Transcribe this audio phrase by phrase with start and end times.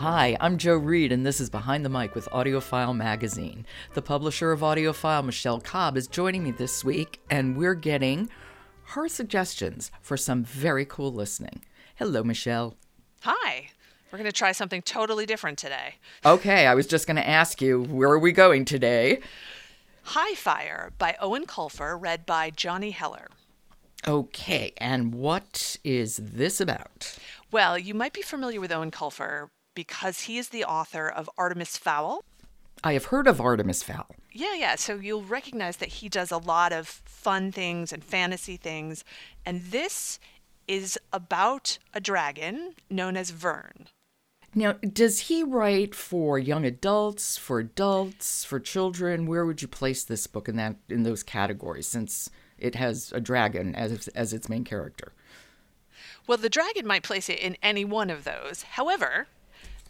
[0.00, 3.66] Hi, I'm Joe Reed, and this is Behind the Mic with AudioFile Magazine.
[3.92, 8.30] The publisher of AudioFile, Michelle Cobb, is joining me this week, and we're getting
[8.94, 11.66] her suggestions for some very cool listening.
[11.96, 12.78] Hello, Michelle.
[13.24, 13.72] Hi.
[14.10, 15.96] We're going to try something totally different today.
[16.24, 19.20] Okay, I was just going to ask you, where are we going today?
[20.04, 23.28] High Fire by Eoin Colfer, read by Johnny Heller.
[24.08, 27.18] Okay, and what is this about?
[27.52, 31.76] Well, you might be familiar with Eoin Colfer because he is the author of Artemis
[31.76, 32.24] Fowl.
[32.82, 34.14] I have heard of Artemis Fowl.
[34.32, 34.76] Yeah, yeah.
[34.76, 39.04] So you'll recognize that he does a lot of fun things and fantasy things.
[39.44, 40.18] And this
[40.66, 43.88] is about a dragon known as Vern.
[44.54, 49.26] Now, does he write for young adults, for adults, for children?
[49.26, 53.20] Where would you place this book in that in those categories since it has a
[53.20, 55.12] dragon as as its main character?
[56.26, 58.62] Well, the dragon might place it in any one of those.
[58.62, 59.28] However,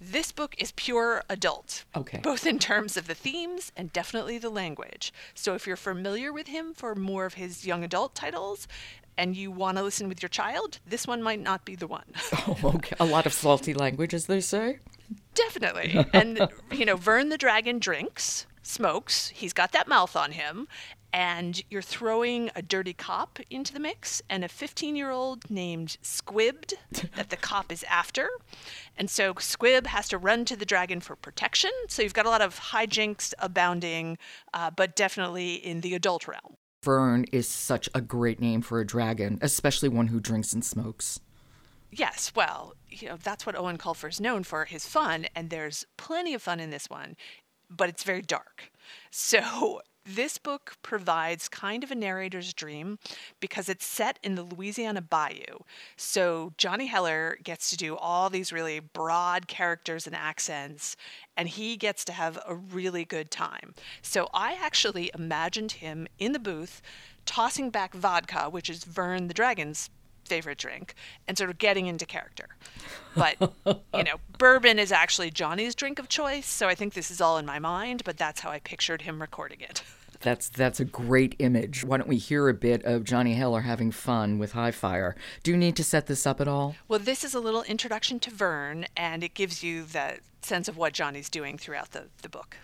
[0.00, 1.84] this book is pure adult.
[1.94, 2.20] Okay.
[2.22, 5.12] Both in terms of the themes and definitely the language.
[5.34, 8.66] So if you're familiar with him for more of his young adult titles
[9.18, 12.06] and you want to listen with your child, this one might not be the one.
[12.48, 12.96] Oh, okay.
[12.98, 14.78] A lot of salty language, as they say.
[15.34, 16.04] Definitely.
[16.14, 20.66] And, you know, Vern the dragon drinks, smokes, he's got that mouth on him,
[21.12, 25.96] and you're throwing a dirty cop into the mix and a 15 year old named
[26.02, 26.74] Squibbed
[27.16, 28.28] that the cop is after.
[28.96, 31.70] And so Squib has to run to the dragon for protection.
[31.88, 34.18] So you've got a lot of hijinks abounding,
[34.54, 36.56] uh, but definitely in the adult realm.
[36.82, 41.20] Vern is such a great name for a dragon, especially one who drinks and smokes.
[41.90, 45.84] Yes, well, you know, that's what Eoin Colfer is known for, his fun, and there's
[45.96, 47.16] plenty of fun in this one,
[47.68, 48.70] but it's very dark.
[49.10, 52.98] So this book provides kind of a narrator's dream
[53.38, 55.60] because it's set in the Louisiana Bayou.
[55.96, 60.96] So Johnny Heller gets to do all these really broad characters and accents,
[61.36, 63.74] and he gets to have a really good time.
[64.02, 66.82] So I actually imagined him in the booth
[67.26, 69.90] tossing back vodka, which is Vern the Dragon's
[70.30, 70.94] favorite drink
[71.26, 72.48] and sort of getting into character.
[73.16, 73.36] But,
[73.66, 77.36] you know, bourbon is actually Johnny's drink of choice, so I think this is all
[77.36, 79.82] in my mind, but that's how I pictured him recording it.
[80.20, 81.84] That's that's a great image.
[81.84, 85.16] Why don't we hear a bit of Johnny Heller having fun with High Fire?
[85.42, 86.76] Do you need to set this up at all?
[86.88, 90.76] Well, this is a little introduction to Vern, and it gives you the sense of
[90.76, 92.58] what Johnny's doing throughout the, the book.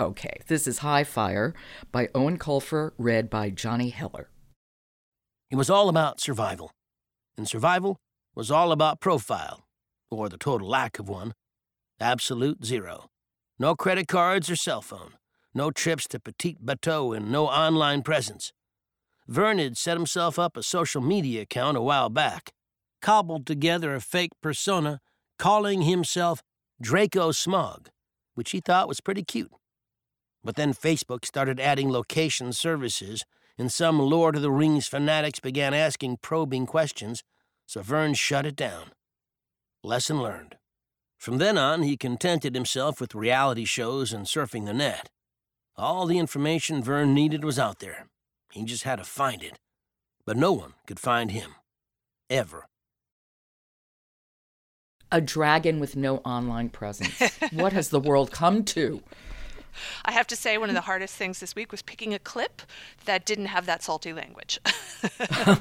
[0.00, 1.54] Okay, this is High Fire
[1.90, 4.28] by Eoin Colfer, read by Johnny Heller.
[5.50, 6.70] It was all about survival
[7.38, 7.96] and survival
[8.34, 9.64] was all about profile,
[10.10, 11.32] or the total lack of one.
[12.00, 13.06] Absolute zero.
[13.58, 15.14] No credit cards or cell phone,
[15.58, 18.52] no trips to Petit Bateau, and no online presence.
[19.26, 22.52] Vern had set himself up a social media account a while back,
[23.02, 25.00] cobbled together a fake persona,
[25.38, 26.42] calling himself
[26.80, 27.90] Draco Smog,
[28.34, 29.52] which he thought was pretty cute.
[30.42, 33.24] But then Facebook started adding location services
[33.58, 37.24] and some Lord of the Rings fanatics began asking probing questions,
[37.66, 38.92] so Vern shut it down.
[39.82, 40.56] Lesson learned.
[41.18, 45.10] From then on, he contented himself with reality shows and surfing the net.
[45.78, 48.08] All the information Vern needed was out there.
[48.52, 49.60] He just had to find it.
[50.26, 51.54] But no one could find him.
[52.28, 52.66] Ever.
[55.12, 57.38] A dragon with no online presence.
[57.52, 59.02] what has the world come to?
[60.04, 62.62] I have to say, one of the hardest things this week was picking a clip
[63.04, 64.58] that didn't have that salty language.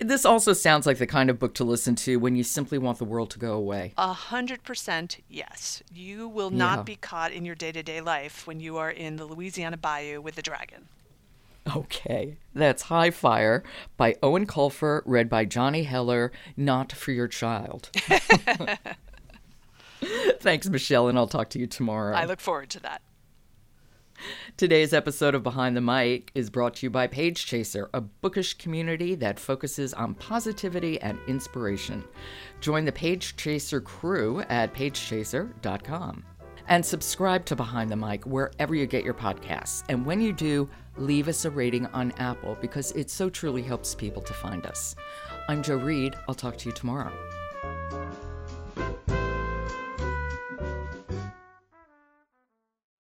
[0.00, 2.98] this also sounds like the kind of book to listen to when you simply want
[2.98, 3.92] the world to go away.
[3.96, 5.82] A hundred percent yes.
[5.92, 6.82] You will not yeah.
[6.84, 10.20] be caught in your day to day life when you are in the Louisiana Bayou
[10.20, 10.88] with a dragon.
[11.74, 13.64] Okay, that's High Fire
[13.96, 17.90] by Eoin Colfer, read by Johnny Heller, not for your child.
[20.40, 22.14] Thanks, Michelle, and I'll talk to you tomorrow.
[22.14, 23.00] I look forward to that.
[24.56, 28.54] Today's episode of Behind the Mic is brought to you by Page Chaser, a bookish
[28.54, 32.04] community that focuses on positivity and inspiration.
[32.60, 36.24] Join the Page Chaser crew at pagechaser.com.
[36.66, 39.84] And subscribe to Behind the Mic wherever you get your podcasts.
[39.88, 43.94] And when you do, leave us a rating on Apple because it so truly helps
[43.94, 44.96] people to find us.
[45.48, 46.14] I'm Joe Reed.
[46.26, 47.12] I'll talk to you tomorrow.